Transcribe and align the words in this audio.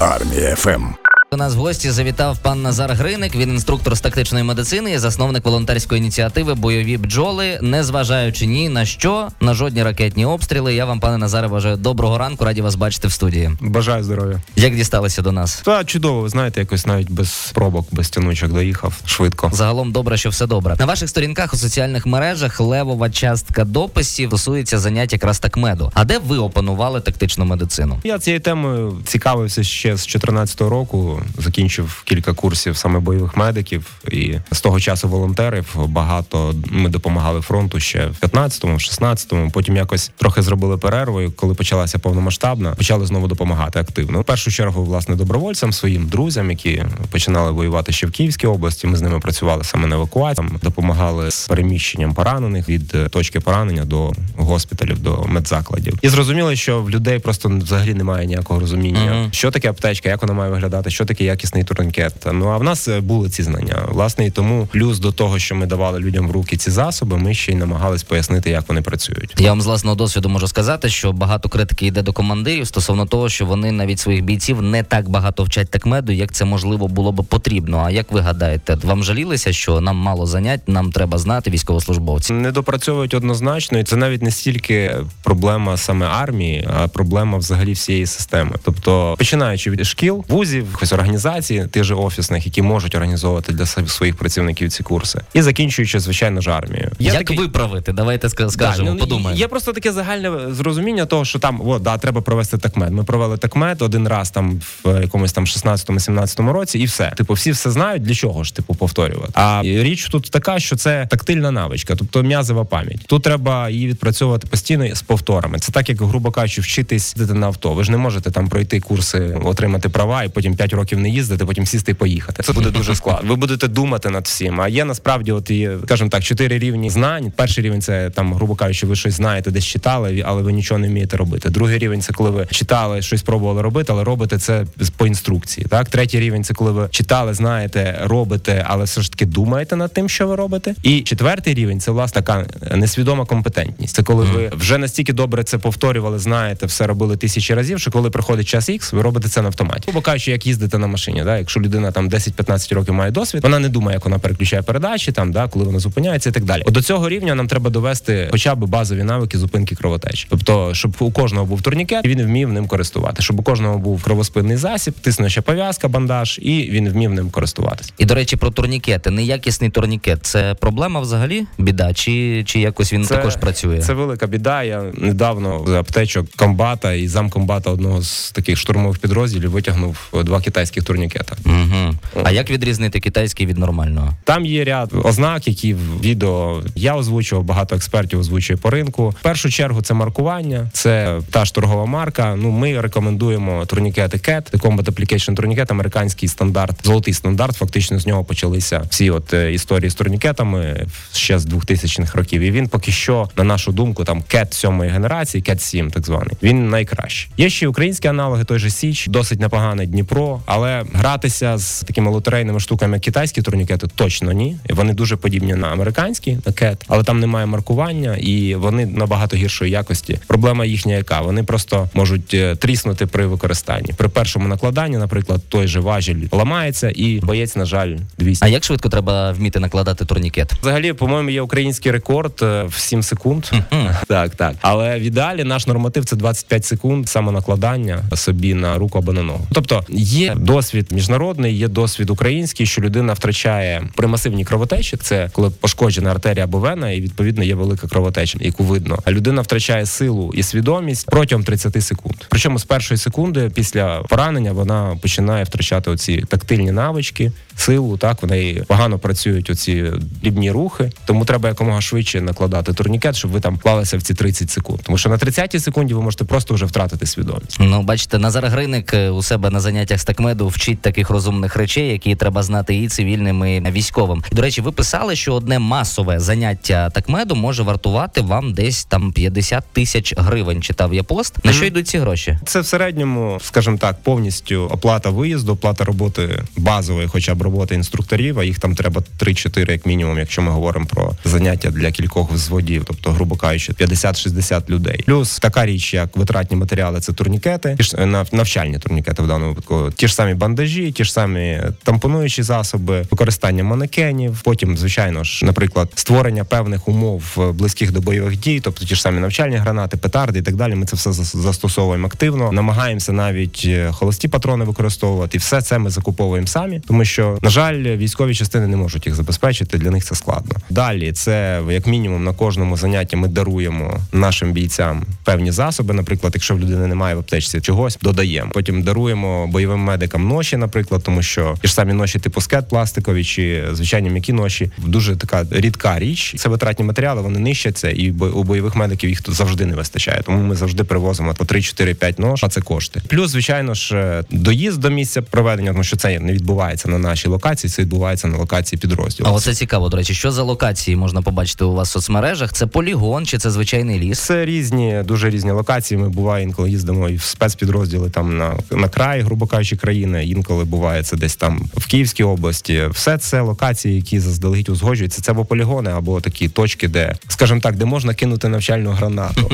Армія 0.00 0.56
ФМ. 0.56 1.09
У 1.32 1.36
нас 1.36 1.54
в 1.54 1.58
гості 1.58 1.90
завітав 1.90 2.38
пан 2.38 2.62
Назар 2.62 2.92
Гриник. 2.92 3.34
Він 3.36 3.50
інструктор 3.50 3.96
з 3.96 4.00
тактичної 4.00 4.44
медицини 4.44 4.92
і 4.92 4.98
засновник 4.98 5.44
волонтерської 5.44 5.98
ініціативи 6.00 6.54
Бойові 6.54 6.96
бджоли. 6.96 7.58
Не 7.62 7.84
зважаючи 7.84 8.46
ні 8.46 8.68
на 8.68 8.84
що, 8.84 9.28
на 9.40 9.54
жодні 9.54 9.82
ракетні 9.82 10.26
обстріли. 10.26 10.74
Я 10.74 10.84
вам, 10.84 11.00
пане 11.00 11.18
Назаре, 11.18 11.48
бажаю 11.48 11.76
доброго 11.76 12.18
ранку. 12.18 12.44
Раді 12.44 12.62
вас 12.62 12.74
бачити 12.74 13.08
в 13.08 13.12
студії. 13.12 13.50
Бажаю 13.60 14.04
здоров'я. 14.04 14.40
Як 14.56 14.76
дісталися 14.76 15.22
до 15.22 15.32
нас? 15.32 15.62
Та 15.64 15.84
чудово, 15.84 16.20
ви 16.20 16.28
знаєте, 16.28 16.60
якось 16.60 16.86
навіть 16.86 17.10
без 17.10 17.50
пробок, 17.54 17.86
без 17.92 18.10
тянучок 18.10 18.52
доїхав 18.52 19.00
швидко. 19.04 19.50
Загалом 19.54 19.92
добре, 19.92 20.16
що 20.16 20.30
все 20.30 20.46
добре. 20.46 20.76
На 20.78 20.86
ваших 20.86 21.08
сторінках 21.08 21.54
у 21.54 21.56
соціальних 21.56 22.06
мережах 22.06 22.60
левова 22.60 23.10
частка 23.10 23.64
дописів 23.64 24.28
стосується 24.28 24.78
занять 24.78 25.12
якраз 25.12 25.38
такмеду. 25.38 25.92
А 25.94 26.04
де 26.04 26.18
ви 26.18 26.38
опанували 26.38 27.00
тактичну 27.00 27.44
медицину? 27.44 28.00
Я 28.04 28.18
цією 28.18 28.40
темою 28.40 28.98
цікавився 29.04 29.64
ще 29.64 29.88
з 29.88 30.06
2014 30.06 30.60
року. 30.60 31.16
Закінчив 31.38 32.02
кілька 32.04 32.32
курсів 32.34 32.76
саме 32.76 32.98
бойових 33.00 33.36
медиків, 33.36 33.86
і 34.10 34.34
з 34.52 34.60
того 34.60 34.80
часу 34.80 35.08
волонтерів 35.08 35.66
багато 35.86 36.54
ми 36.70 36.88
допомагали 36.88 37.40
фронту 37.40 37.80
ще 37.80 38.06
в 38.06 38.24
15-му, 38.24 38.74
в 38.74 38.78
16-му. 38.78 39.50
Потім 39.50 39.76
якось 39.76 40.10
трохи 40.16 40.42
зробили 40.42 40.78
перерву. 40.78 41.20
і 41.20 41.30
Коли 41.30 41.54
почалася 41.54 41.98
повномасштабна, 41.98 42.70
почали 42.74 43.06
знову 43.06 43.28
допомагати 43.28 43.78
активно. 43.78 44.20
В 44.20 44.24
першу 44.24 44.50
чергу, 44.50 44.84
власне, 44.84 45.16
добровольцям, 45.16 45.72
своїм 45.72 46.06
друзям, 46.06 46.50
які 46.50 46.84
починали 47.10 47.50
воювати 47.52 47.92
ще 47.92 48.06
в 48.06 48.10
Київській 48.10 48.46
області. 48.46 48.86
Ми 48.86 48.96
з 48.96 49.02
ними 49.02 49.20
працювали 49.20 49.64
саме 49.64 49.86
на 49.86 49.96
евакуації, 49.96 50.48
допомагали 50.62 51.30
з 51.30 51.48
переміщенням 51.48 52.14
поранених 52.14 52.68
від 52.68 52.94
е, 52.94 53.08
точки 53.08 53.40
поранення 53.40 53.84
до 53.84 54.12
госпіталів, 54.36 54.98
до 54.98 55.24
медзакладів. 55.28 55.98
І 56.02 56.08
зрозуміли, 56.08 56.56
що 56.56 56.82
в 56.82 56.90
людей 56.90 57.18
просто 57.18 57.48
взагалі 57.48 57.94
немає 57.94 58.26
ніякого 58.26 58.60
розуміння, 58.60 59.12
Мгм. 59.14 59.28
що 59.32 59.50
таке 59.50 59.70
аптечка, 59.70 60.08
як 60.08 60.22
вона 60.22 60.34
має 60.34 60.50
виглядати, 60.50 60.90
що 60.90 61.04
таке 61.10 61.24
якісний 61.24 61.64
турнікет. 61.64 62.14
Ну 62.32 62.48
а 62.48 62.56
в 62.56 62.64
нас 62.64 62.88
е, 62.88 63.00
були 63.00 63.28
ці 63.30 63.42
знання. 63.42 63.82
Власне, 63.88 64.26
і 64.26 64.30
тому 64.30 64.68
плюс 64.72 64.98
до 64.98 65.12
того, 65.12 65.38
що 65.38 65.54
ми 65.54 65.66
давали 65.66 65.98
людям 65.98 66.28
в 66.28 66.30
руки 66.30 66.56
ці 66.56 66.70
засоби, 66.70 67.18
ми 67.18 67.34
ще 67.34 67.52
й 67.52 67.54
намагались 67.54 68.02
пояснити, 68.02 68.50
як 68.50 68.68
вони 68.68 68.82
працюють. 68.82 69.34
Я 69.38 69.48
вам 69.48 69.60
з 69.62 69.66
власного 69.66 69.96
досвіду 69.96 70.28
можу 70.28 70.48
сказати, 70.48 70.88
що 70.88 71.12
багато 71.12 71.48
критики 71.48 71.86
йде 71.86 72.02
до 72.02 72.12
командирів 72.12 72.66
стосовно 72.66 73.06
того, 73.06 73.28
що 73.28 73.46
вони 73.46 73.72
навіть 73.72 73.98
своїх 73.98 74.24
бійців 74.24 74.62
не 74.62 74.82
так 74.82 75.08
багато 75.08 75.44
вчать 75.44 75.70
такмеду, 75.70 76.12
як 76.12 76.32
це 76.32 76.44
можливо 76.44 76.88
було 76.88 77.12
би 77.12 77.22
потрібно. 77.22 77.82
А 77.86 77.90
як 77.90 78.12
ви 78.12 78.20
гадаєте, 78.20 78.78
вам 78.82 79.04
жалілися, 79.04 79.52
що 79.52 79.80
нам 79.80 79.96
мало 79.96 80.26
занять, 80.26 80.68
нам 80.68 80.92
треба 80.92 81.18
знати 81.18 81.50
військовослужбовці? 81.50 82.32
Не 82.32 82.52
допрацьовують 82.52 83.14
однозначно, 83.14 83.78
і 83.78 83.84
це 83.84 83.96
навіть 83.96 84.22
не 84.22 84.30
стільки 84.30 84.96
проблема 85.22 85.76
саме 85.76 86.06
армії, 86.06 86.68
а 86.74 86.88
проблема 86.88 87.38
взагалі 87.38 87.72
всієї 87.72 88.06
системи. 88.06 88.56
Тобто, 88.64 89.14
починаючи 89.18 89.70
від 89.70 89.86
шкіл, 89.86 90.24
вузів, 90.28 90.76
організацій, 91.00 91.66
тих 91.70 91.84
же 91.84 91.94
офісних, 91.94 92.46
які 92.46 92.62
можуть 92.62 92.94
організовувати 92.94 93.52
для 93.52 93.66
своїх 93.66 94.16
працівників 94.16 94.70
ці 94.70 94.82
курси, 94.82 95.20
і 95.34 95.42
закінчуючи, 95.42 96.00
звичайно 96.00 96.40
ж, 96.40 96.50
армією. 96.50 96.90
Є 96.98 97.06
як 97.06 97.18
такий- 97.18 97.38
виправити? 97.38 97.92
Давайте 97.92 98.28
скажемо, 98.28 98.88
Да, 98.88 98.94
ну, 98.94 98.96
подумаємо. 98.96 99.40
Є 99.40 99.48
просто 99.48 99.72
таке 99.72 99.92
загальне 99.92 100.54
зрозуміння 100.54 101.06
того, 101.06 101.24
що 101.24 101.38
там 101.38 101.60
о, 101.68 101.78
да, 101.78 101.98
треба 101.98 102.20
провести 102.20 102.58
такмет. 102.58 102.90
Ми 102.90 103.04
провели 103.04 103.36
такмет 103.36 103.82
один 103.82 104.08
раз 104.08 104.30
там 104.30 104.60
в 104.84 105.00
якомусь 105.00 105.32
там 105.32 105.46
16-17 105.46 106.52
році, 106.52 106.78
і 106.78 106.84
все. 106.84 107.12
Типу, 107.16 107.34
всі 107.34 107.50
все 107.50 107.70
знають, 107.70 108.02
для 108.02 108.14
чого 108.14 108.44
ж 108.44 108.54
типу 108.54 108.74
повторювати. 108.74 109.32
А 109.34 109.62
річ 109.64 110.08
тут 110.08 110.30
така, 110.30 110.60
що 110.60 110.76
це 110.76 111.06
тактильна 111.10 111.50
навичка, 111.50 111.96
тобто 111.96 112.22
м'язова 112.22 112.64
пам'ять. 112.64 113.00
Тут 113.06 113.22
треба 113.22 113.70
її 113.70 113.88
відпрацьовувати 113.88 114.46
постійно 114.46 114.94
з 114.94 115.02
повторами. 115.02 115.58
Це 115.58 115.72
так, 115.72 115.88
як 115.88 116.00
грубо 116.02 116.30
кажучи, 116.30 116.60
вчитись 116.60 117.14
їздити 117.16 117.38
на 117.38 117.46
авто. 117.46 117.72
Ви 117.72 117.84
ж 117.84 117.90
не 117.90 117.96
можете 117.96 118.30
там 118.30 118.48
пройти 118.48 118.80
курси, 118.80 119.38
отримати 119.44 119.88
права 119.88 120.24
і 120.24 120.28
потім 120.28 120.56
5 120.56 120.72
років 120.72 120.89
не 120.98 121.08
їздити, 121.08 121.44
потім 121.44 121.66
сісти 121.66 121.92
і 121.92 121.94
поїхати. 121.94 122.42
Це 122.42 122.52
буде 122.52 122.70
дуже 122.70 122.94
складно. 122.94 123.28
Ви 123.28 123.36
будете 123.36 123.68
думати 123.68 124.10
над 124.10 124.24
всім. 124.24 124.60
А 124.60 124.68
є 124.68 124.84
насправді, 124.84 125.32
от 125.32 125.50
і 125.50 125.70
скажімо 125.84 126.10
так, 126.10 126.22
чотири 126.22 126.58
рівні 126.58 126.90
знань. 126.90 127.32
Перший 127.36 127.64
рівень 127.64 127.82
це 127.82 128.10
там, 128.10 128.34
грубо 128.34 128.54
кажучи, 128.54 128.86
ви 128.86 128.96
щось 128.96 129.14
знаєте, 129.14 129.50
десь 129.50 129.64
читали, 129.66 130.22
але 130.26 130.42
ви 130.42 130.52
нічого 130.52 130.78
не 130.78 130.88
вмієте 130.88 131.16
робити. 131.16 131.50
Другий 131.50 131.78
рівень 131.78 132.02
це 132.02 132.12
коли 132.12 132.30
ви 132.30 132.46
читали, 132.50 133.02
щось 133.02 133.22
пробували 133.22 133.62
робити, 133.62 133.92
але 133.92 134.04
робите 134.04 134.38
це 134.38 134.66
по 134.96 135.06
інструкції. 135.06 135.66
Так, 135.70 135.88
третій 135.88 136.20
рівень 136.20 136.44
це 136.44 136.54
коли 136.54 136.72
ви 136.72 136.88
читали, 136.90 137.34
знаєте, 137.34 137.98
робите, 138.02 138.64
але 138.68 138.84
все 138.84 139.02
ж 139.02 139.10
таки 139.10 139.26
думаєте 139.26 139.76
над 139.76 139.92
тим, 139.92 140.08
що 140.08 140.26
ви 140.26 140.36
робите. 140.36 140.74
І 140.82 141.00
четвертий 141.00 141.54
рівень 141.54 141.80
це 141.80 141.90
власне 141.90 142.22
така 142.22 142.46
несвідома 142.76 143.24
компетентність. 143.24 143.94
Це 143.94 144.02
коли 144.02 144.24
ви 144.24 144.52
вже 144.56 144.78
настільки 144.78 145.12
добре 145.12 145.44
це 145.44 145.58
повторювали, 145.58 146.18
знаєте, 146.18 146.66
все 146.66 146.86
робили 146.86 147.16
тисячі 147.16 147.54
разів, 147.54 147.80
що 147.80 147.90
коли 147.90 148.10
приходить 148.10 148.48
час 148.48 148.70
X, 148.70 148.94
ви 148.94 149.02
робите 149.02 149.28
це 149.28 149.42
на 149.42 149.48
автоматі. 149.48 149.82
Грубо 149.86 150.00
кажучи, 150.00 150.30
як 150.30 150.46
їздити 150.46 150.78
на 150.80 150.86
машині. 150.86 151.22
Да? 151.24 151.38
Якщо 151.38 151.60
людина 151.60 151.92
там 151.92 152.08
10-15 152.08 152.74
років 152.74 152.94
має 152.94 153.10
досвід, 153.10 153.42
вона 153.42 153.58
не 153.58 153.68
думає, 153.68 153.94
як 153.96 154.04
вона 154.04 154.18
переключає 154.18 154.62
передачі, 154.62 155.12
там 155.12 155.32
да, 155.32 155.48
коли 155.48 155.64
вона 155.64 155.78
зупиняється 155.78 156.30
і 156.30 156.32
так 156.32 156.44
далі. 156.44 156.62
От 156.66 156.74
до 156.74 156.82
цього 156.82 157.08
рівня 157.08 157.34
нам 157.34 157.46
треба 157.48 157.70
довести 157.70 158.28
хоча 158.30 158.54
б 158.54 158.64
базові 158.64 159.02
навики 159.02 159.38
зупинки 159.38 159.74
кровотечі. 159.74 160.26
Тобто, 160.30 160.74
щоб 160.74 160.96
у 160.98 161.10
кожного 161.10 161.46
був 161.46 161.62
турнікет, 161.62 162.04
і 162.04 162.08
він 162.08 162.22
вмів 162.22 162.52
ним 162.52 162.66
користувати, 162.66 163.22
щоб 163.22 163.40
у 163.40 163.42
кожного 163.42 163.78
був 163.78 164.02
кровоспинний 164.02 164.56
засіб, 164.56 164.94
тиснуча 164.94 165.42
пов'язка, 165.42 165.88
бандаж, 165.88 166.38
і 166.42 166.68
він 166.70 166.88
вмів 166.88 167.12
ним 167.12 167.30
користуватись. 167.30 167.92
І 167.98 168.04
до 168.04 168.14
речі, 168.14 168.36
про 168.36 168.50
турнікети. 168.50 169.10
Неякісний 169.10 169.70
турнікет 169.70 170.18
це 170.22 170.54
проблема 170.54 171.00
взагалі? 171.00 171.46
Біда? 171.58 171.94
Чи, 171.94 172.44
чи 172.46 172.60
якось 172.60 172.92
він 172.92 173.06
також 173.06 173.36
працює? 173.36 173.78
Це 173.78 173.92
велика 173.92 174.26
біда. 174.26 174.62
Я 174.62 174.84
недавно 174.94 175.64
з 175.66 175.70
аптечок 175.70 176.26
комбата 176.36 176.92
і 176.92 177.08
замкомбата 177.08 177.70
одного 177.70 178.02
з 178.02 178.32
таких 178.32 178.58
штурмових 178.58 178.98
підрозділів 178.98 179.50
витягнув 179.50 179.96
два 180.24 180.40
китайських 180.60 180.84
турнікета. 180.84 181.36
Угу. 181.46 181.94
А 182.24 182.30
як 182.30 182.50
відрізнити 182.50 183.00
китайський 183.00 183.46
від 183.46 183.58
нормального? 183.58 184.10
Там 184.24 184.46
є 184.46 184.64
ряд 184.64 184.92
ознак, 185.04 185.48
які 185.48 185.74
в 185.74 186.00
відео 186.00 186.62
я 186.74 186.96
озвучував, 186.96 187.44
багато 187.44 187.76
експертів 187.76 188.18
озвучує 188.18 188.56
по 188.56 188.70
ринку. 188.70 189.08
В 189.08 189.22
першу 189.22 189.50
чергу 189.50 189.82
це 189.82 189.94
маркування, 189.94 190.70
це 190.72 191.20
та 191.30 191.44
ж 191.44 191.54
торгова 191.54 191.86
марка. 191.86 192.36
Ну 192.36 192.50
ми 192.50 192.80
рекомендуємо 192.80 193.66
турнікети 193.66 194.16
CAT, 194.16 194.50
Combat 194.50 194.84
Application 194.84 195.34
турнікет, 195.34 195.70
американський 195.70 196.28
стандарт, 196.28 196.76
золотий 196.84 197.14
стандарт. 197.14 197.56
Фактично 197.56 197.98
з 197.98 198.06
нього 198.06 198.24
почалися 198.24 198.82
всі 198.90 199.10
от 199.10 199.34
е, 199.34 199.52
історії 199.52 199.90
з 199.90 199.94
турнікетами 199.94 200.86
ще 201.12 201.38
з 201.38 201.46
2000-х 201.46 202.18
років. 202.18 202.42
І 202.42 202.50
він 202.50 202.68
поки 202.68 202.92
що, 202.92 203.28
на 203.36 203.44
нашу 203.44 203.72
думку, 203.72 204.04
там 204.04 204.22
CAT 204.34 204.54
сьомої 204.54 204.90
генерації, 204.90 205.42
CAT 205.42 205.58
7 205.58 205.90
так 205.90 206.06
званий. 206.06 206.36
Він 206.42 206.70
найкращий. 206.70 207.30
Є 207.36 207.50
ще 207.50 207.68
українські 207.68 208.08
аналоги, 208.08 208.44
той 208.44 208.58
же 208.58 208.70
Січ, 208.70 209.06
досить 209.06 209.40
непоганий 209.40 209.86
Дніпро, 209.86 210.40
але 210.52 210.84
гратися 210.92 211.58
з 211.58 211.80
такими 211.80 212.10
лотерейними 212.10 212.60
штуками, 212.60 212.96
як 212.96 213.02
китайські 213.02 213.42
турнікети, 213.42 213.86
точно 213.94 214.32
ні. 214.32 214.56
Вони 214.70 214.92
дуже 214.92 215.16
подібні 215.16 215.54
на 215.54 215.68
американські, 215.68 216.32
на 216.32 216.52
CAT, 216.52 216.76
але 216.88 217.04
там 217.04 217.20
немає 217.20 217.46
маркування 217.46 218.16
і 218.16 218.54
вони 218.54 218.86
набагато 218.86 219.36
гіршої 219.36 219.70
якості. 219.70 220.18
Проблема 220.26 220.64
їхня, 220.64 220.94
яка 220.94 221.20
вони 221.20 221.42
просто 221.42 221.88
можуть 221.94 222.34
е, 222.34 222.56
тріснути 222.56 223.06
при 223.06 223.26
використанні. 223.26 223.92
При 223.96 224.08
першому 224.08 224.48
накладанні, 224.48 224.96
наприклад, 224.96 225.40
той 225.48 225.66
же 225.66 225.80
важіль 225.80 226.28
ламається, 226.32 226.92
і 226.94 227.20
боєць, 227.20 227.56
на 227.56 227.64
жаль, 227.64 227.96
200. 228.18 228.44
А 228.44 228.48
як 228.48 228.64
швидко 228.64 228.88
треба 228.88 229.32
вміти 229.32 229.60
накладати 229.60 230.04
турнікет? 230.04 230.52
Взагалі, 230.52 230.92
по-моєму, 230.92 231.30
є 231.30 231.42
український 231.42 231.92
рекорд 231.92 232.32
е, 232.42 232.62
в 232.62 232.74
7 232.74 233.02
секунд. 233.02 233.46
так, 234.08 234.34
так. 234.34 234.54
Але 234.60 234.98
в 234.98 235.02
ідеалі 235.02 235.44
наш 235.44 235.66
норматив 235.66 236.04
це 236.04 236.16
25 236.16 236.64
секунд 236.64 237.08
самонакладання 237.08 238.02
собі 238.14 238.54
на 238.54 238.78
руку 238.78 238.98
або 238.98 239.12
на 239.12 239.22
ногу. 239.22 239.46
Тобто 239.52 239.84
є 239.88 240.36
досвід 240.40 240.92
міжнародний, 240.92 241.56
є 241.56 241.68
досвід 241.68 242.10
український, 242.10 242.66
що 242.66 242.82
людина 242.82 243.12
втрачає 243.12 243.88
при 243.96 244.06
масивній 244.06 244.44
кровотечі. 244.44 244.96
Це 244.96 245.30
коли 245.32 245.50
пошкоджена 245.50 246.10
артерія 246.10 246.44
або 246.44 246.58
вена, 246.58 246.90
і 246.90 247.00
відповідно 247.00 247.44
є 247.44 247.54
велика 247.54 247.88
кровотеча, 247.88 248.38
яку 248.40 248.64
видно. 248.64 248.98
А 249.04 249.12
людина 249.12 249.42
втрачає 249.42 249.86
силу 249.86 250.32
і 250.34 250.42
свідомість 250.42 251.06
протягом 251.10 251.44
30 251.44 251.84
секунд. 251.84 252.16
Причому 252.28 252.58
з 252.58 252.64
першої 252.64 252.98
секунди 252.98 253.50
після 253.54 254.02
поранення 254.02 254.52
вона 254.52 254.98
починає 255.02 255.44
втрачати 255.44 255.90
оці 255.90 256.24
тактильні 256.28 256.72
навички, 256.72 257.32
силу. 257.60 257.96
Так 257.96 258.22
в 258.22 258.26
неї 258.26 258.64
погано 258.66 258.98
працюють 258.98 259.50
оці 259.50 259.92
дрібні 260.22 260.50
рухи. 260.50 260.92
Тому 261.04 261.24
треба 261.24 261.48
якомога 261.48 261.80
швидше 261.80 262.20
накладати 262.20 262.72
турнікет, 262.72 263.16
щоб 263.16 263.30
ви 263.30 263.40
там 263.40 263.58
клалися 263.58 263.96
в 263.96 264.02
ці 264.02 264.14
30 264.14 264.50
секунд. 264.50 264.80
Тому 264.82 264.98
що 264.98 265.08
на 265.08 265.18
30 265.18 265.62
секунді 265.62 265.94
ви 265.94 266.02
можете 266.02 266.24
просто 266.24 266.54
вже 266.54 266.66
втратити 266.66 267.06
свідомість. 267.06 267.56
Ну, 267.60 267.82
бачите, 267.82 268.18
Назар 268.18 268.46
Гриник 268.46 268.94
е, 268.94 269.10
у 269.10 269.22
себе 269.22 269.50
на 269.50 269.60
заняттях 269.60 270.00
з 270.00 270.04
такмеду 270.04 270.48
вчить 270.48 270.80
таких 270.80 271.10
розумних 271.10 271.56
речей, 271.56 271.88
які 271.88 272.14
треба 272.14 272.42
знати 272.42 272.76
і 272.76 272.88
цивільним, 272.88 273.44
і 273.44 273.70
військовим. 273.70 274.22
До 274.32 274.42
речі, 274.42 274.60
ви 274.60 274.72
писали, 274.72 275.16
що 275.16 275.34
одне 275.34 275.58
масове 275.58 276.20
заняття 276.20 276.90
такмеду 276.90 277.34
може 277.34 277.62
вартувати 277.62 278.20
вам 278.20 278.52
десь 278.52 278.84
там 278.84 279.12
50 279.12 279.64
тисяч 279.72 280.14
гривень. 280.16 280.62
Читав 280.62 280.94
я 280.94 281.02
пост. 281.02 281.44
На 281.44 281.52
що 281.52 281.64
йдуть 281.64 281.88
ці 281.88 281.98
гроші? 281.98 282.38
Це 282.46 282.60
в 282.60 282.66
середньому, 282.66 283.38
скажімо 283.42 283.76
так, 283.76 284.02
повністю 284.02 284.68
оплата 284.70 285.10
виїзду, 285.10 285.52
оплата 285.52 285.84
роботи 285.84 286.42
базової, 286.56 287.08
хоча 287.08 287.34
б 287.34 287.42
роботи 287.50 287.74
інструкторів, 287.74 288.38
а 288.38 288.44
їх 288.44 288.58
там 288.58 288.74
треба 288.74 289.02
3-4 289.18 289.70
як 289.70 289.86
мінімум, 289.86 290.18
якщо 290.18 290.42
ми 290.42 290.50
говоримо 290.50 290.86
про 290.86 291.12
заняття 291.24 291.70
для 291.70 291.90
кількох 291.90 292.32
взводів, 292.32 292.84
тобто, 292.86 293.10
грубо 293.10 293.36
кажучи, 293.36 293.72
50-60 293.72 294.70
людей. 294.70 295.02
Плюс 295.06 295.38
така 295.38 295.66
річ, 295.66 295.94
як 295.94 296.16
витратні 296.16 296.56
матеріали, 296.56 297.00
це 297.00 297.12
турнікети, 297.12 297.76
е, 297.98 298.06
навчальні 298.32 298.78
турнікети 298.78 299.22
в 299.22 299.26
даному 299.26 299.48
випадку. 299.48 299.90
Ті 299.96 300.08
ж 300.08 300.14
самі 300.14 300.34
бандажі, 300.34 300.92
ті 300.92 301.04
ж 301.04 301.12
самі 301.12 301.62
тампонуючі 301.82 302.42
засоби, 302.42 303.06
використання 303.10 303.64
манекенів. 303.64 304.40
Потім, 304.44 304.76
звичайно 304.76 305.24
ж, 305.24 305.44
наприклад, 305.44 305.88
створення 305.94 306.44
певних 306.44 306.88
умов 306.88 307.22
е, 307.38 307.52
близьких 307.52 307.92
до 307.92 308.00
бойових 308.00 308.40
дій, 308.40 308.60
тобто 308.64 308.84
ті 308.84 308.94
ж 308.94 309.02
самі 309.02 309.20
навчальні 309.20 309.56
гранати, 309.56 309.96
петарди 309.96 310.38
і 310.38 310.42
так 310.42 310.56
далі. 310.56 310.74
Ми 310.74 310.86
це 310.86 310.96
все 310.96 311.12
застосовуємо 311.12 312.06
активно. 312.06 312.52
Намагаємося 312.52 313.12
навіть 313.12 313.62
е, 313.66 313.92
холості 313.92 314.28
патрони 314.28 314.64
використовувати. 314.64 315.36
І 315.36 315.40
все 315.40 315.62
це 315.62 315.78
ми 315.78 315.90
закуповуємо 315.90 316.46
самі, 316.46 316.80
тому 316.86 317.04
що 317.04 317.29
на 317.42 317.50
жаль, 317.50 317.96
військові 317.96 318.34
частини 318.34 318.66
не 318.66 318.76
можуть 318.76 319.06
їх 319.06 319.14
забезпечити. 319.14 319.78
Для 319.78 319.90
них 319.90 320.04
це 320.04 320.14
складно. 320.14 320.56
Далі 320.70 321.12
це 321.12 321.62
як 321.70 321.86
мінімум 321.86 322.24
на 322.24 322.32
кожному 322.32 322.76
занятті 322.76 323.16
ми 323.16 323.28
даруємо 323.28 324.00
нашим 324.12 324.52
бійцям 324.52 325.04
певні 325.24 325.50
засоби. 325.50 325.94
Наприклад, 325.94 326.32
якщо 326.36 326.54
в 326.54 326.60
людини 326.60 326.86
немає 326.86 327.14
в 327.14 327.18
аптечці 327.18 327.60
чогось, 327.60 327.98
додаємо. 328.02 328.50
Потім 328.54 328.82
даруємо 328.82 329.46
бойовим 329.46 329.80
медикам 329.80 330.28
ноші, 330.28 330.56
наприклад, 330.56 331.02
тому 331.04 331.22
що 331.22 331.56
ті 331.62 331.68
ж 331.68 331.74
самі 331.74 331.92
ноші 331.92 332.18
типу 332.18 332.40
скет 332.40 332.68
пластикові 332.68 333.24
чи 333.24 333.64
звичайні 333.72 334.10
м'які 334.10 334.32
ноші 334.32 334.70
дуже 334.78 335.16
така 335.16 335.46
рідка 335.50 335.98
річ. 335.98 336.34
Це 336.38 336.48
витратні 336.48 336.84
матеріали, 336.84 337.22
вони 337.22 337.38
нищаться, 337.38 337.90
і 337.90 338.10
у 338.10 338.44
бойових 338.44 338.76
медиків 338.76 339.10
їх 339.10 339.22
тут 339.22 339.34
завжди 339.34 339.66
не 339.66 339.76
вистачає. 339.76 340.22
Тому 340.26 340.38
ми 340.38 340.54
завжди 340.54 340.84
привозимо 340.84 341.34
по 341.34 341.44
3, 341.44 341.62
4, 341.62 341.94
5 341.94 342.18
нож, 342.18 342.44
а 342.44 342.48
це 342.48 342.60
кошти. 342.60 343.02
Плюс, 343.08 343.30
звичайно 343.30 343.74
ж, 343.74 343.96
е, 343.96 344.24
доїзд 344.30 344.80
до 344.80 344.90
місця 344.90 345.22
проведення, 345.22 345.72
тому 345.72 345.84
що 345.84 345.96
це 345.96 346.20
не 346.20 346.32
відбувається 346.32 346.88
на 346.88 346.98
нашій 346.98 347.19
локації, 347.28 347.70
це 347.70 347.82
відбувається 347.82 348.28
на 348.28 348.38
локації 348.38 348.78
підрозділу. 348.78 349.28
А 349.28 349.32
оце 349.32 349.54
цікаво, 349.54 349.88
до 349.88 349.96
речі, 349.96 350.14
що 350.14 350.30
за 350.30 350.42
локації 350.42 350.96
можна 350.96 351.22
побачити 351.22 351.64
у 351.64 351.72
вас 351.72 351.88
в 351.88 351.92
соцмережах? 351.92 352.52
Це 352.52 352.66
полігон 352.66 353.26
чи 353.26 353.38
це 353.38 353.50
звичайний 353.50 353.98
ліс? 354.00 354.18
Це 354.18 354.44
різні, 354.44 355.02
дуже 355.04 355.30
різні 355.30 355.50
локації. 355.50 356.00
Ми 356.00 356.08
буває 356.08 356.44
інколи 356.44 356.70
їздимо 356.70 357.08
і 357.08 357.16
в 357.16 357.22
спецпідрозділи 357.22 358.10
там 358.10 358.38
на, 358.38 358.54
на 358.70 358.88
край, 358.88 359.20
грубо 359.20 359.46
кажучи, 359.46 359.76
країни. 359.76 360.24
Інколи 360.26 360.64
буває 360.64 361.02
це 361.02 361.16
десь 361.16 361.36
там 361.36 361.68
в 361.76 361.86
Київській 361.86 362.24
області. 362.24 362.82
Все 362.90 363.18
це 363.18 363.40
локації, 363.40 363.96
які 363.96 364.20
заздалегідь 364.20 364.68
узгоджуються. 364.68 365.22
Це 365.22 365.32
або 365.32 365.44
полігони, 365.44 365.90
або 365.90 366.20
такі 366.20 366.48
точки, 366.48 366.88
де, 366.88 367.14
скажімо 367.28 367.60
так, 367.60 367.76
де 367.76 367.84
можна 367.84 368.14
кинути 368.14 368.48
навчальну 368.48 368.90
гранату. 368.90 369.50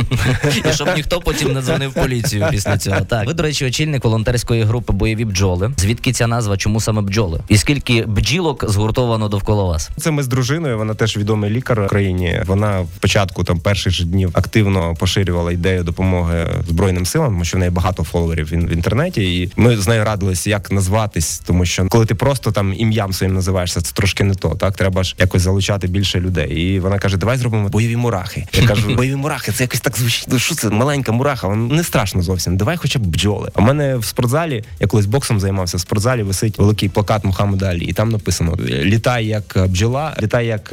І 0.71 0.73
щоб 0.73 0.89
ніхто 0.97 1.21
потім 1.21 1.53
не 1.53 1.63
дзвонив 1.63 1.93
поліцію 1.93 2.47
після 2.51 2.79
цього. 2.79 3.01
Так, 3.01 3.27
ви, 3.27 3.35
до 3.35 3.43
речі, 3.43 3.67
очільник 3.67 4.05
волонтерської 4.05 4.63
групи 4.63 4.93
бойові 4.93 5.25
бджоли. 5.25 5.73
Звідки 5.77 6.13
ця 6.13 6.27
назва? 6.27 6.57
Чому 6.57 6.81
саме 6.81 7.03
бджоли? 7.03 7.41
І 7.49 7.56
скільки 7.59 8.03
бджілок 8.03 8.71
згуртовано 8.71 9.29
довкола 9.29 9.65
вас? 9.65 9.91
Це 9.97 10.11
ми 10.11 10.23
з 10.23 10.27
дружиною. 10.27 10.79
Вона 10.79 10.95
теж 10.95 11.17
відомий 11.17 11.51
лікар 11.51 11.83
в 11.83 11.89
країні. 11.89 12.43
Вона 12.47 12.81
в 12.81 12.89
початку 12.89 13.45
там 13.45 13.61
перших 13.61 13.93
ж 13.93 14.07
днів 14.07 14.31
активно 14.33 14.95
поширювала 14.95 15.53
ідею 15.53 15.83
допомоги 15.83 16.47
збройним 16.69 17.07
силам, 17.07 17.29
тому 17.29 17.45
що 17.45 17.57
в 17.57 17.61
неї 17.61 17.71
багато 17.71 18.05
фоловерів 18.05 18.47
в 18.47 18.73
інтернеті. 18.73 19.43
І 19.43 19.53
ми 19.57 19.77
з 19.77 19.89
нею 19.89 20.05
радилися, 20.05 20.51
як 20.51 20.71
назватись, 20.71 21.39
тому 21.39 21.65
що 21.65 21.87
коли 21.89 22.07
ти 22.07 22.15
просто 22.15 22.53
там 22.53 22.73
ім'ям 22.73 23.13
своїм 23.13 23.35
називаєшся, 23.35 23.81
це 23.81 23.93
трошки 23.93 24.25
не 24.25 24.35
то. 24.35 24.49
Так 24.49 24.77
треба 24.77 25.03
ж 25.03 25.15
якось 25.19 25.43
залучати 25.43 25.87
більше 25.87 26.21
людей. 26.21 26.55
І 26.61 26.81
вона 26.81 26.99
каже: 26.99 27.17
Давай 27.17 27.37
зробимо 27.37 27.69
бойові 27.69 27.97
мурахи. 27.97 28.47
Я 28.53 28.69
кажу, 28.69 28.89
бойові 28.97 29.17
мурахи, 29.17 29.53
це 29.53 29.65
якось 29.65 29.81
так 29.81 29.97
звучить. 29.99 30.27
Ну 30.31 30.39
що 30.39 30.55
це 30.55 30.71
маленька 30.71 31.13
мураха? 31.13 31.49
Вона 31.49 31.75
не 31.75 31.85
страшно 31.85 32.23
зовсім. 32.23 32.57
Давай 32.57 32.77
хоча 32.77 32.99
б 32.99 33.03
бджоли. 33.07 33.51
А 33.55 33.61
в 33.61 33.65
мене 33.65 33.97
в 33.97 34.05
спортзалі, 34.05 34.65
я 34.81 34.87
колись 34.87 35.07
боксом 35.07 35.41
займався, 35.41 35.77
в 35.77 35.81
спортзалі 35.81 36.23
висить 36.23 36.59
великий 36.59 36.89
плакат 36.89 37.25
Мухаммеда 37.25 37.46
Алі, 37.63 37.85
і 37.85 37.93
там 37.93 38.09
написано: 38.09 38.57
літай 38.69 39.27
як 39.27 39.59
бджола, 39.69 40.17
літай 40.23 40.47
як 40.47 40.73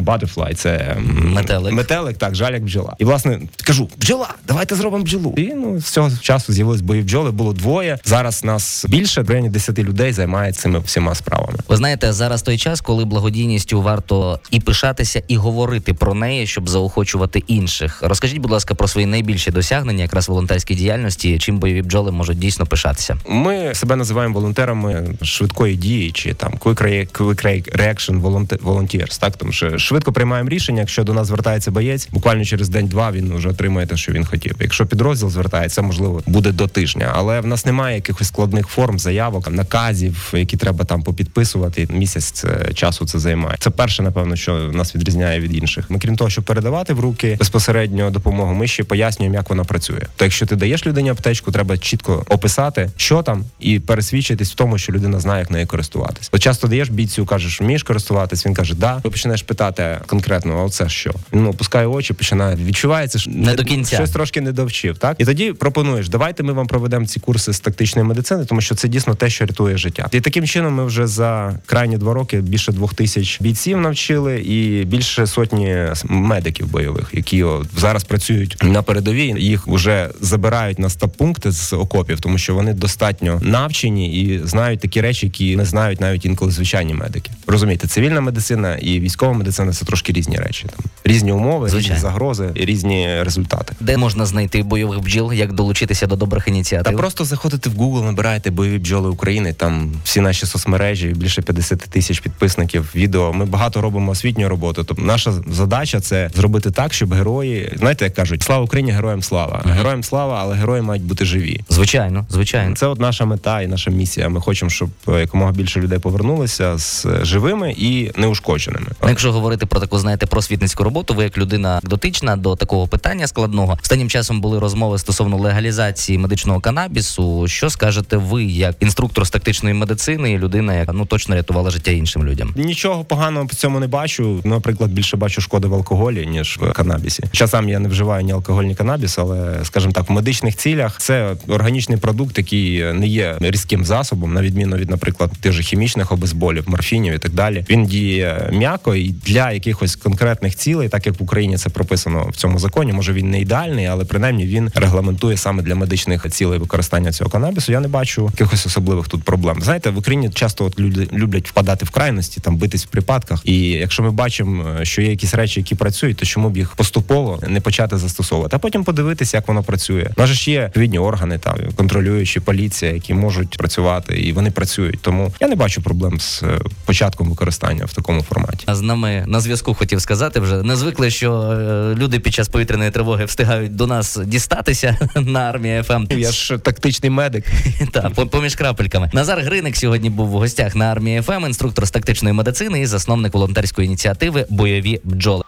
butterfly, 0.00 0.54
це 0.54 0.96
Метелик. 1.22 1.72
Метелик, 1.72 2.16
так, 2.18 2.34
жаль, 2.34 2.52
як 2.52 2.64
бджола. 2.64 2.96
І 2.98 3.04
власне 3.04 3.40
кажу, 3.62 3.88
бджола, 3.96 4.34
давайте 4.46 4.74
зробимо 4.74 5.04
бджолу. 5.04 5.34
І 5.36 5.54
ну 5.54 5.80
з 5.80 5.84
цього 5.84 6.10
часу 6.20 6.52
з'явились 6.52 6.80
бої 6.80 7.02
бджоли, 7.02 7.30
було 7.30 7.52
двоє. 7.52 7.98
Зараз 8.04 8.44
нас 8.44 8.86
більше, 8.88 9.22
в 9.22 9.30
районі 9.30 9.48
10 9.48 9.78
людей 9.78 10.12
займає 10.12 10.52
цими 10.52 10.78
всіма 10.78 11.14
справами. 11.14 11.58
Ви 11.68 11.76
знаєте, 11.76 12.12
зараз 12.12 12.42
той 12.42 12.58
час, 12.58 12.80
коли 12.80 13.04
благодійністю 13.04 13.82
варто 13.82 14.40
і 14.50 14.60
пишатися, 14.60 15.22
і 15.28 15.36
говорити 15.36 15.94
про 15.94 16.14
неї, 16.14 16.46
щоб 16.46 16.68
заохочувати 16.68 17.42
інших. 17.46 18.02
Розкажіть, 18.02 18.38
будь 18.38 18.50
ласка, 18.50 18.74
про 18.74 18.88
свої 18.88 19.06
найбільші 19.06 19.50
досягнення 19.50 20.02
якраз 20.02 20.28
волонтерській 20.28 20.74
діяльності, 20.74 21.38
чим 21.38 21.58
бойові 21.58 21.82
бджоли 21.82 22.12
можуть 22.12 22.38
дійсно 22.38 22.66
пишатися. 22.66 23.16
Ми 23.28 23.74
себе 23.74 23.96
називаємо 23.96 24.34
волонтерами 24.34 25.08
швидкої 25.22 25.76
дії 25.76 25.93
чи 26.14 26.34
там 26.34 26.52
quick, 26.60 26.82
rea- 26.82 27.12
quick 27.12 27.44
rea- 27.46 27.76
reaction 27.76 28.20
volunteers, 28.62 29.20
Так 29.20 29.36
тому 29.36 29.52
що 29.52 29.78
швидко 29.78 30.12
приймаємо 30.12 30.48
рішення. 30.48 30.80
Якщо 30.80 31.04
до 31.04 31.14
нас 31.14 31.26
звертається 31.26 31.70
боєць, 31.70 32.08
буквально 32.12 32.44
через 32.44 32.68
день-два 32.68 33.12
він 33.12 33.34
вже 33.36 33.48
отримує 33.48 33.86
те, 33.86 33.96
що 33.96 34.12
він 34.12 34.24
хотів. 34.24 34.56
Якщо 34.60 34.86
підрозділ 34.86 35.30
звертається, 35.30 35.82
можливо, 35.82 36.22
буде 36.26 36.52
до 36.52 36.66
тижня, 36.68 37.12
але 37.14 37.40
в 37.40 37.46
нас 37.46 37.66
немає 37.66 37.94
якихось 37.94 38.28
складних 38.28 38.66
форм, 38.66 38.98
заявок, 38.98 39.50
наказів, 39.50 40.32
які 40.36 40.56
треба 40.56 40.84
там 40.84 41.02
попідписувати. 41.02 41.88
Місяць 41.90 42.44
часу 42.74 43.06
це 43.06 43.18
займає. 43.18 43.56
Це 43.58 43.70
перше, 43.70 44.02
напевно, 44.02 44.36
що 44.36 44.52
нас 44.72 44.94
відрізняє 44.94 45.40
від 45.40 45.56
інших. 45.56 45.90
Ми 45.90 45.98
крім 45.98 46.16
того, 46.16 46.30
щоб 46.30 46.44
передавати 46.44 46.94
в 46.94 47.00
руки 47.00 47.36
безпосередньо 47.38 48.10
допомогу, 48.10 48.54
ми 48.54 48.66
ще 48.66 48.84
пояснюємо, 48.84 49.36
як 49.36 49.50
вона 49.50 49.64
працює. 49.64 50.00
То 50.16 50.24
якщо 50.24 50.46
ти 50.46 50.56
даєш 50.56 50.86
людині 50.86 51.10
аптечку, 51.10 51.52
треба 51.52 51.78
чітко 51.78 52.24
описати, 52.28 52.90
що 52.96 53.22
там, 53.22 53.44
і 53.60 53.80
пересвідчитись 53.80 54.52
в 54.52 54.54
тому, 54.54 54.78
що 54.78 54.92
людина 54.92 55.20
знає, 55.20 55.40
як 55.40 55.50
нею 55.50 55.66
користуватись. 55.84 56.28
От 56.32 56.42
часто 56.42 56.68
даєш 56.68 56.88
бійцю, 56.88 57.26
кажеш, 57.26 57.60
вмієш 57.60 57.82
користуватись. 57.82 58.46
Він 58.46 58.54
каже, 58.54 58.74
да. 58.74 59.00
Ви 59.04 59.10
починаєш 59.10 59.42
питати 59.42 59.98
конкретно, 60.06 60.58
а 60.58 60.62
оце 60.62 60.88
що? 60.88 61.10
Він 61.32 61.42
ну, 61.42 61.50
опускає 61.50 61.86
очі, 61.86 62.12
починає 62.12 62.56
відчувається, 62.56 63.18
що 63.18 63.30
Не 63.30 63.54
до 63.54 63.64
кінця. 63.64 63.96
щось 63.96 64.10
трошки 64.10 64.40
не 64.40 64.52
довчив. 64.52 64.98
Так 64.98 65.16
і 65.18 65.24
тоді 65.24 65.52
пропонуєш, 65.52 66.08
давайте 66.08 66.42
ми 66.42 66.52
вам 66.52 66.66
проведемо 66.66 67.06
ці 67.06 67.20
курси 67.20 67.52
з 67.52 67.60
тактичної 67.60 68.08
медицини, 68.08 68.44
тому 68.44 68.60
що 68.60 68.74
це 68.74 68.88
дійсно 68.88 69.14
те, 69.14 69.30
що 69.30 69.46
рятує 69.46 69.76
життя. 69.76 70.08
І 70.12 70.20
таким 70.20 70.46
чином 70.46 70.74
ми 70.74 70.84
вже 70.84 71.06
за 71.06 71.58
крайні 71.66 71.96
два 71.96 72.14
роки 72.14 72.40
більше 72.40 72.72
двох 72.72 72.94
тисяч 72.94 73.40
бійців 73.40 73.80
навчили, 73.80 74.40
і 74.40 74.84
більше 74.84 75.26
сотні 75.26 75.76
медиків 76.04 76.66
бойових, 76.66 77.10
які 77.12 77.44
о, 77.44 77.64
зараз 77.76 78.04
працюють 78.04 78.56
на 78.62 78.82
передовій. 78.82 79.34
Їх 79.38 79.66
вже 79.66 80.10
забирають 80.20 80.78
на 80.78 80.88
стаб-пункти 80.88 81.50
з 81.50 81.72
окопів, 81.72 82.20
тому 82.20 82.38
що 82.38 82.54
вони 82.54 82.72
достатньо 82.72 83.40
навчені 83.42 84.22
і 84.22 84.40
знають 84.44 84.80
такі 84.80 85.00
речі, 85.00 85.26
які 85.26 85.56
не 85.56 85.64
знають 85.64 85.73
навіть 85.74 86.24
інколи 86.24 86.52
звичайні 86.52 86.94
медики. 86.94 87.30
Розумієте, 87.46 87.88
цивільна 87.88 88.20
медицина 88.20 88.76
і 88.76 89.00
військова 89.00 89.32
медицина 89.32 89.72
це 89.72 89.84
трошки 89.84 90.12
різні 90.12 90.36
речі. 90.36 90.66
Там 90.76 90.84
різні 91.04 91.32
умови, 91.32 91.68
Звичайно. 91.68 91.94
різні 91.96 92.08
загрози 92.08 92.50
і 92.54 92.64
різні 92.64 93.22
результати. 93.22 93.72
Де 93.80 93.96
можна 93.96 94.26
знайти 94.26 94.62
бойових 94.62 95.00
бджіл, 95.00 95.32
як 95.32 95.52
долучитися 95.52 96.06
до 96.06 96.16
добрих 96.16 96.44
Та 96.44 96.50
ініціатив? 96.50 96.96
просто 96.98 97.24
заходите 97.24 97.70
в 97.70 97.72
Google, 97.74 98.04
набираєте 98.04 98.50
бойові 98.50 98.78
бджоли 98.78 99.08
України. 99.08 99.52
Там 99.52 99.92
всі 100.04 100.20
наші 100.20 100.46
соцмережі, 100.46 101.08
більше 101.08 101.42
50 101.42 101.78
тисяч 101.78 102.20
підписників. 102.20 102.90
Відео. 102.94 103.32
Ми 103.32 103.44
багато 103.44 103.80
робимо 103.80 104.12
освітньої 104.12 104.48
роботи. 104.48 104.82
Тобто 104.86 105.02
наша 105.02 105.32
задача 105.50 106.00
це 106.00 106.30
зробити 106.34 106.70
так, 106.70 106.94
щоб 106.94 107.14
герої, 107.14 107.72
знаєте, 107.76 108.04
як 108.04 108.14
кажуть, 108.14 108.42
слава 108.42 108.64
Україні, 108.64 108.92
героям 108.92 109.22
слава. 109.22 109.62
Героям 109.66 110.02
слава, 110.02 110.38
але 110.40 110.56
герої 110.56 110.82
мають 110.82 111.02
бути 111.04 111.24
живі. 111.24 111.60
Звичайно, 111.68 112.26
звичайно. 112.30 112.76
Це 112.76 112.86
от 112.86 113.00
наша 113.00 113.24
мета 113.24 113.62
і 113.62 113.66
наша 113.66 113.90
місія. 113.90 114.28
Ми 114.28 114.40
хочемо, 114.40 114.70
щоб 114.70 114.90
е, 115.08 115.20
якомога 115.20 115.52
більше 115.52 115.63
людей 115.80 115.98
повернулися 115.98 116.78
з 116.78 117.06
е, 117.06 117.24
живими 117.24 117.74
і 117.78 118.10
неушкодженими. 118.16 118.86
Ну, 119.02 119.08
Якщо 119.08 119.32
говорити 119.32 119.66
про 119.66 119.80
таку, 119.80 119.98
знаєте, 119.98 120.26
просвітницьку 120.26 120.84
роботу, 120.84 121.14
ви 121.14 121.24
як 121.24 121.38
людина 121.38 121.80
дотична 121.82 122.36
до 122.36 122.56
такого 122.56 122.88
питання 122.88 123.26
складного. 123.26 123.78
Останнім 123.82 124.10
часом 124.10 124.40
були 124.40 124.58
розмови 124.58 124.98
стосовно 124.98 125.36
легалізації 125.36 126.18
медичного 126.18 126.60
канабісу. 126.60 127.48
Що 127.48 127.70
скажете 127.70 128.16
ви, 128.16 128.44
як 128.44 128.76
інструктор 128.80 129.26
з 129.26 129.30
тактичної 129.30 129.74
медицини 129.74 130.32
і 130.32 130.38
людина, 130.38 130.74
яка 130.74 130.92
ну 130.92 131.06
точно 131.06 131.34
рятувала 131.34 131.70
життя 131.70 131.90
іншим 131.90 132.24
людям? 132.24 132.54
Нічого 132.56 133.04
поганого 133.04 133.46
в 133.46 133.54
цьому 133.54 133.80
не 133.80 133.86
бачу. 133.86 134.40
Наприклад, 134.44 134.90
більше 134.90 135.16
бачу 135.16 135.40
шкоди 135.40 135.68
в 135.68 135.74
алкоголі 135.74 136.26
ніж 136.26 136.58
в 136.60 136.72
канабісі. 136.72 137.22
Хоча 137.30 137.48
сам 137.48 137.68
я 137.68 137.78
не 137.78 137.88
вживаю 137.88 138.24
ні 138.24 138.32
алкоголь, 138.32 138.64
ні 138.64 138.74
канабіс, 138.74 139.18
але 139.18 139.60
скажімо 139.64 139.92
так, 139.92 140.10
в 140.10 140.12
медичних 140.12 140.56
цілях 140.56 140.98
це 140.98 141.36
органічний 141.48 141.98
продукт, 141.98 142.38
який 142.38 142.92
не 142.92 143.06
є 143.06 143.36
різким 143.40 143.84
засобом, 143.84 144.34
на 144.34 144.42
відміну 144.42 144.76
від, 144.76 144.90
наприклад, 144.90 145.30
тих 145.40 145.52
же 145.54 145.62
хімічних 145.62 146.12
обезболів, 146.12 146.64
морфінів 146.66 147.14
і 147.14 147.18
так 147.18 147.32
далі. 147.32 147.64
Він 147.70 147.86
діє 147.86 148.50
м'яко 148.52 148.94
і 148.94 149.08
для 149.08 149.52
якихось 149.52 149.96
конкретних 149.96 150.56
цілей, 150.56 150.88
так 150.88 151.06
як 151.06 151.20
в 151.20 151.22
Україні 151.22 151.56
це 151.56 151.70
прописано 151.70 152.28
в 152.30 152.36
цьому 152.36 152.58
законі. 152.58 152.92
Може 152.92 153.12
він 153.12 153.30
не 153.30 153.40
ідеальний, 153.40 153.86
але 153.86 154.04
принаймні 154.04 154.46
він 154.46 154.70
регламентує 154.74 155.36
саме 155.36 155.62
для 155.62 155.74
медичних 155.74 156.30
цілей 156.30 156.58
використання 156.58 157.12
цього 157.12 157.30
канабісу. 157.30 157.72
Я 157.72 157.80
не 157.80 157.88
бачу 157.88 158.30
якихось 158.32 158.66
особливих 158.66 159.08
тут 159.08 159.22
проблем. 159.22 159.62
Знаєте, 159.62 159.90
в 159.90 159.98
Україні 159.98 160.30
часто 160.30 160.64
от 160.64 160.80
люди 160.80 161.08
люблять 161.12 161.48
впадати 161.48 161.84
в 161.84 161.90
крайності, 161.90 162.40
там 162.40 162.56
битись 162.56 162.84
в 162.84 162.88
припадках. 162.88 163.40
І 163.44 163.68
якщо 163.68 164.02
ми 164.02 164.10
бачимо, 164.10 164.64
що 164.82 165.02
є 165.02 165.10
якісь 165.10 165.34
речі, 165.34 165.60
які 165.60 165.74
працюють, 165.74 166.16
то 166.16 166.26
чому 166.26 166.50
б 166.50 166.56
їх 166.56 166.74
поступово 166.74 167.40
не 167.48 167.60
почати 167.60 167.98
застосовувати, 167.98 168.56
а 168.56 168.58
потім 168.58 168.84
подивитися, 168.84 169.36
як 169.36 169.48
воно 169.48 169.62
працює. 169.62 170.10
У 170.16 170.20
нас 170.20 170.30
ж 170.30 170.50
є 170.50 170.64
відповідні 170.64 170.98
органи, 170.98 171.38
там 171.38 171.58
контролюючі 171.76 172.40
поліція, 172.40 172.92
які 172.92 173.14
можуть 173.14 173.58
працювати, 173.58 174.20
і 174.20 174.32
вони 174.32 174.50
працюють. 174.50 174.98
Тому 175.00 175.32
я 175.40 175.48
не 175.48 175.54
бачу 175.54 175.82
проблем 175.82 176.20
з 176.20 176.42
е, 176.42 176.60
початком 176.84 177.30
використання 177.30 177.84
в 177.84 177.92
такому 177.92 178.22
форматі. 178.22 178.64
А 178.66 178.74
з 178.74 178.80
нами 178.80 179.24
на 179.26 179.40
зв'язку 179.40 179.74
хотів 179.74 180.02
сказати 180.02 180.40
вже 180.40 180.62
не 180.62 180.76
звикли, 180.76 181.10
що 181.10 181.32
е, 181.32 181.94
люди 181.94 182.20
під 182.20 182.34
час 182.34 182.48
повітряної 182.48 182.90
тривоги 182.90 183.24
встигають 183.24 183.76
до 183.76 183.86
нас 183.86 184.18
дістатися 184.24 184.98
на 185.14 185.40
армії 185.40 185.82
ФМ. 185.82 186.06
Я 186.10 186.32
ж 186.32 186.58
тактичний 186.58 187.10
медик. 187.10 187.44
Та 187.92 188.10
поміж 188.10 188.54
крапельками. 188.54 189.10
Назар 189.12 189.40
Гриник 189.40 189.76
сьогодні 189.76 190.10
був 190.10 190.28
в 190.28 190.32
гостях 190.32 190.74
на 190.74 190.84
армії 190.84 191.22
ФМ, 191.22 191.46
інструктор 191.46 191.86
з 191.86 191.90
тактичної 191.90 192.32
медицини 192.32 192.80
і 192.80 192.86
засновник 192.86 193.34
волонтерської 193.34 193.86
ініціативи 193.86 194.46
Бойові 194.50 195.00
бджоли. 195.04 195.44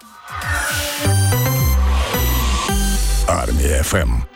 Армія 3.27 3.83
ФМ. 3.83 4.36